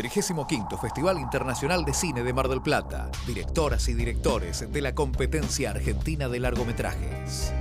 35 0.00 0.78
Festival 0.78 1.18
Internacional 1.18 1.84
de 1.84 1.92
Cine 1.92 2.22
de 2.22 2.32
Mar 2.32 2.48
del 2.48 2.62
Plata. 2.62 3.10
Directoras 3.26 3.86
y 3.90 3.92
directores 3.92 4.72
de 4.72 4.80
la 4.80 4.94
competencia 4.94 5.72
argentina 5.72 6.26
de 6.26 6.40
largometrajes. 6.40 7.52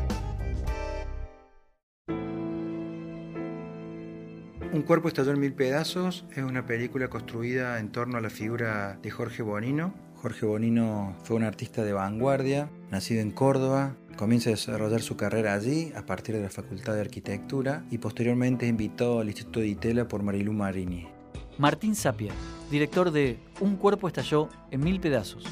Un 4.72 4.84
cuerpo 4.84 5.10
estalló 5.10 5.32
en 5.32 5.42
mil 5.42 5.52
pedazos 5.52 6.24
es 6.34 6.44
una 6.46 6.66
película 6.66 7.10
construida 7.10 7.78
en 7.78 7.92
torno 7.92 8.18
a 8.18 8.22
la 8.22 8.30
figura 8.30 8.98
de 9.04 9.12
Jorge 9.12 9.44
Bonino. 9.44 9.94
Jorge 10.16 10.46
Bonino 10.46 11.18
fue 11.26 11.36
un 11.36 11.44
artista 11.44 11.84
de 11.84 11.92
vanguardia, 11.92 12.70
nacido 12.90 13.20
en 13.20 13.32
Córdoba, 13.32 13.98
comienza 14.16 14.50
a 14.50 14.52
desarrollar 14.52 15.02
su 15.02 15.18
carrera 15.18 15.56
allí 15.56 15.92
a 15.94 16.06
partir 16.06 16.36
de 16.36 16.44
la 16.44 16.50
Facultad 16.50 16.94
de 16.94 17.02
Arquitectura 17.02 17.84
y 17.92 17.98
posteriormente 17.98 18.66
invitó 18.66 19.20
al 19.20 19.28
Instituto 19.28 19.60
de 19.60 19.68
Itela 19.68 20.08
por 20.08 20.24
Marilu 20.24 20.54
Marini. 20.54 21.19
Martín 21.60 21.94
Sapia, 21.94 22.32
director 22.72 23.12
de 23.12 23.38
Un 23.60 23.76
cuerpo 23.76 24.08
estalló 24.08 24.48
en 24.72 24.80
mil 24.80 25.02
pedazos. 25.02 25.44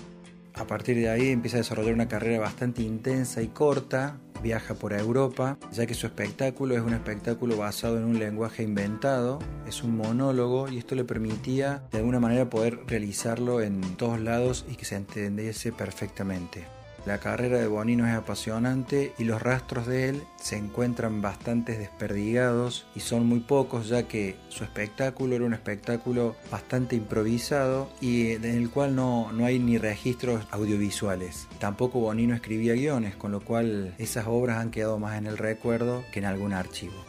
A 0.54 0.66
partir 0.66 0.96
de 0.96 1.10
ahí 1.10 1.32
empieza 1.32 1.58
a 1.58 1.60
desarrollar 1.60 1.94
una 1.94 2.08
carrera 2.08 2.40
bastante 2.40 2.82
intensa 2.82 3.42
y 3.42 3.50
corta, 3.50 4.18
viaja 4.42 4.74
por 4.76 4.94
Europa, 4.94 5.58
ya 5.74 5.86
que 5.86 5.94
su 5.94 6.08
espectáculo 6.08 6.76
es 6.76 6.82
un 6.82 6.94
espectáculo 6.94 7.58
basado 7.58 7.98
en 7.98 8.06
un 8.06 8.20
lenguaje 8.20 8.64
inventado, 8.64 9.40
es 9.68 9.84
un 9.84 9.98
monólogo 9.98 10.70
y 10.70 10.78
esto 10.78 10.96
le 10.96 11.04
permitía 11.04 11.84
de 11.92 11.98
alguna 11.98 12.22
manera 12.22 12.50
poder 12.50 12.80
realizarlo 12.88 13.60
en 13.60 13.82
todos 13.98 14.22
lados 14.22 14.66
y 14.72 14.76
que 14.76 14.86
se 14.86 14.96
entendiese 14.96 15.74
perfectamente. 15.74 16.77
La 17.08 17.20
carrera 17.20 17.58
de 17.58 17.68
Bonino 17.68 18.06
es 18.06 18.14
apasionante 18.14 19.14
y 19.18 19.24
los 19.24 19.42
rastros 19.42 19.88
de 19.88 20.10
él 20.10 20.24
se 20.36 20.58
encuentran 20.58 21.22
bastante 21.22 21.78
desperdigados 21.78 22.86
y 22.96 23.00
son 23.00 23.26
muy 23.26 23.40
pocos 23.40 23.88
ya 23.88 24.10
que 24.10 24.36
su 24.50 24.66
espectáculo 24.66 25.34
era 25.34 25.46
un 25.46 25.54
espectáculo 25.54 26.36
bastante 26.52 26.98
improvisado 26.98 27.90
y 28.02 28.32
en 28.32 28.44
el 28.44 28.70
cual 28.70 28.94
no, 28.94 29.32
no 29.32 29.46
hay 29.46 29.58
ni 29.58 29.78
registros 29.78 30.46
audiovisuales. 30.52 31.48
Tampoco 31.59 32.02
Bonino 32.02 32.36
escribía 32.36 32.73
guiones, 32.73 33.16
con 33.16 33.31
lo 33.31 33.40
cual 33.40 33.96
esas 33.98 34.28
obras 34.28 34.58
han 34.58 34.70
quedado 34.72 35.00
más 35.00 35.18
en 35.18 35.28
el 35.28 35.38
recuerdo 35.38 36.03
que 36.12 36.20
en 36.20 36.26
algún 36.26 36.52
archivo. 36.52 37.06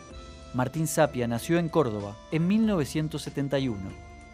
Martín 0.55 0.87
Sapia 0.87 1.27
nació 1.27 1.59
en 1.59 1.69
Córdoba 1.69 2.17
en 2.31 2.47
1971. 2.47 3.81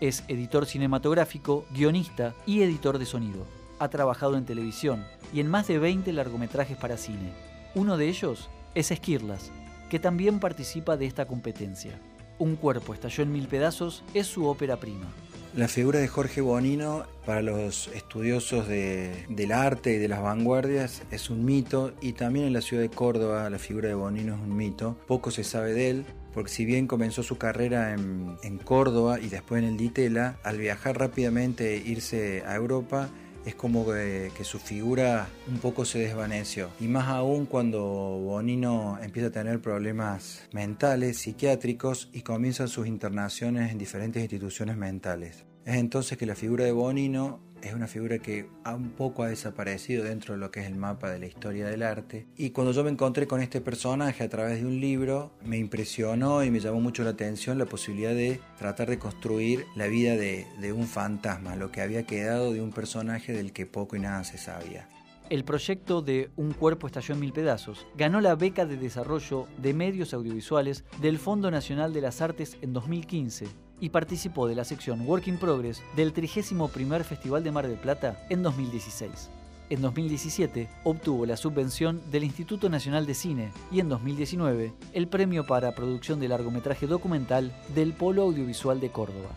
Es 0.03 0.25
editor 0.28 0.66
cinematográfico, 0.66 1.64
guionista 1.70 2.34
y 2.44 2.60
editor 2.60 2.98
de 2.98 3.06
sonido. 3.06 3.63
Ha 3.78 3.89
trabajado 3.89 4.36
en 4.36 4.44
televisión, 4.44 5.05
y 5.33 5.41
en 5.41 5.48
más 5.48 5.67
de 5.67 5.78
20 5.78 6.12
largometrajes 6.12 6.77
para 6.77 6.97
cine. 6.97 7.33
Uno 7.75 7.97
de 7.97 8.08
ellos 8.08 8.48
es 8.75 8.91
Esquirlas, 8.91 9.50
que 9.91 9.98
también 9.98 10.41
participa 10.41 10.97
de 10.97 11.06
esta 11.06 11.27
competencia. 11.27 11.98
Un 12.39 12.56
cuerpo 12.56 12.94
estalló 12.94 13.22
en 13.22 13.33
mil 13.33 13.47
pedazos 13.48 14.03
es 14.12 14.27
su 14.27 14.47
ópera 14.47 14.78
prima. 14.78 15.06
La 15.56 15.69
figura 15.69 16.00
de 16.00 16.08
Jorge 16.08 16.41
Bonino, 16.41 17.05
para 17.25 17.41
los 17.41 17.86
estudiosos 17.94 18.66
del 18.66 19.53
arte 19.53 19.94
y 19.94 19.98
de 19.98 20.09
las 20.09 20.20
vanguardias, 20.20 21.03
es 21.12 21.31
un 21.31 21.44
mito 21.44 21.92
y 22.00 22.14
también 22.14 22.47
en 22.47 22.53
la 22.53 22.61
ciudad 22.61 22.83
de 22.83 22.91
Córdoba 22.91 23.48
la 23.50 23.61
figura 23.61 23.86
de 23.86 23.94
Bonino 23.94 24.34
es 24.34 24.41
un 24.41 24.56
mito. 24.56 24.98
Poco 25.06 25.31
se 25.31 25.44
sabe 25.44 25.72
de 25.72 25.91
él, 25.91 26.06
porque 26.33 26.50
si 26.50 26.64
bien 26.64 26.88
comenzó 26.88 27.22
su 27.22 27.38
carrera 27.38 27.92
en, 27.92 28.36
en 28.42 28.59
Córdoba 28.59 29.20
y 29.20 29.28
después 29.28 29.62
en 29.62 29.69
el 29.69 29.77
Ditela, 29.77 30.38
al 30.42 30.59
viajar 30.59 30.98
rápidamente 30.98 31.75
e 31.75 31.88
irse 31.88 32.42
a 32.44 32.56
Europa, 32.56 33.11
es 33.45 33.55
como 33.55 33.87
que, 33.87 34.31
su 34.42 34.59
figura 34.59 35.28
un 35.48 35.59
poco 35.59 35.84
se 35.84 35.98
desvaneció. 35.98 36.70
Y 36.81 36.89
más 36.89 37.09
aún 37.09 37.47
cuando 37.47 37.81
Bonino 37.83 38.98
empieza 39.03 39.28
a 39.28 39.33
tener 39.33 39.61
problemas 39.61 40.42
mentales, 40.53 41.19
psiquiátricos 41.19 42.09
y 42.12 42.22
comienzan 42.22 42.69
sus 42.69 42.87
internaciones 42.87 43.72
en 43.72 43.78
diferentes 43.78 44.22
instituciones 44.22 44.77
mentales. 44.77 45.45
Es 45.65 45.77
entonces 45.77 46.19
que 46.19 46.27
la 46.27 46.34
figura 46.34 46.65
de 46.65 46.72
Bonino 46.72 47.41
es 47.64 47.72
una 47.72 47.86
figura 47.86 48.18
que 48.18 48.48
un 48.66 48.90
poco 48.90 49.22
ha 49.22 49.28
desaparecido 49.28 50.04
dentro 50.04 50.34
de 50.34 50.40
lo 50.40 50.50
que 50.50 50.60
es 50.60 50.66
el 50.66 50.76
mapa 50.76 51.10
de 51.10 51.18
la 51.18 51.26
historia 51.26 51.66
del 51.66 51.82
arte. 51.82 52.26
Y 52.36 52.50
cuando 52.50 52.72
yo 52.72 52.84
me 52.84 52.91
encontré 52.91 53.26
con 53.26 53.41
este 53.41 53.60
personaje 53.60 54.22
a 54.22 54.28
través 54.28 54.60
de 54.60 54.66
un 54.66 54.80
libro, 54.80 55.32
me 55.44 55.56
impresionó 55.56 56.44
y 56.44 56.50
me 56.50 56.60
llamó 56.60 56.80
mucho 56.80 57.03
la 57.04 57.10
atención 57.10 57.58
la 57.58 57.66
posibilidad 57.66 58.14
de 58.14 58.41
tratar 58.58 58.91
de 58.91 58.98
construir 58.98 59.64
la 59.76 59.86
vida 59.86 60.16
de, 60.16 60.47
de 60.60 60.72
un 60.72 60.86
fantasma, 60.86 61.56
lo 61.56 61.72
que 61.72 61.80
había 61.80 62.04
quedado 62.04 62.53
de 62.53 62.60
un 62.60 62.70
personaje 62.70 63.32
del 63.32 63.53
que 63.53 63.64
poco 63.64 63.97
y 63.97 64.00
nada 64.00 64.24
se 64.24 64.36
sabía. 64.36 64.88
El 65.30 65.44
proyecto 65.44 66.03
de 66.03 66.30
Un 66.36 66.53
cuerpo 66.53 66.86
estalló 66.86 67.14
en 67.14 67.20
mil 67.20 67.32
pedazos 67.32 67.86
ganó 67.97 68.20
la 68.20 68.34
beca 68.34 68.66
de 68.66 68.76
desarrollo 68.76 69.47
de 69.56 69.72
medios 69.72 70.12
audiovisuales 70.12 70.84
del 71.00 71.19
Fondo 71.19 71.50
Nacional 71.50 71.94
de 71.94 72.03
las 72.03 72.20
Artes 72.20 72.58
en 72.60 72.74
2015 72.74 73.47
y 73.80 73.90
participó 73.90 74.46
de 74.46 74.54
la 74.54 74.64
sección 74.64 75.00
Work 75.06 75.28
in 75.28 75.38
Progress 75.38 75.82
del 75.96 76.12
31 76.12 76.68
Festival 77.04 77.44
de 77.44 77.52
Mar 77.52 77.68
del 77.68 77.78
Plata 77.78 78.24
en 78.30 78.42
2016. 78.42 79.30
En 79.70 79.80
2017 79.80 80.68
obtuvo 80.84 81.24
la 81.24 81.36
subvención 81.36 82.02
del 82.10 82.24
Instituto 82.24 82.68
Nacional 82.68 83.06
de 83.06 83.14
Cine 83.14 83.50
y 83.72 83.80
en 83.80 83.88
2019 83.88 84.74
el 84.92 85.08
premio 85.08 85.46
para 85.46 85.74
producción 85.74 86.20
de 86.20 86.28
largometraje 86.28 86.86
documental 86.86 87.52
del 87.74 87.94
Polo 87.94 88.22
Audiovisual 88.22 88.78
de 88.80 88.90
Córdoba. 88.90 89.30